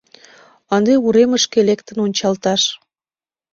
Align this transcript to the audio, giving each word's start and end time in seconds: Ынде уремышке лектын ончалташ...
Ынде 0.75 0.93
уремышке 1.05 1.59
лектын 1.69 1.97
ончалташ... 2.05 2.63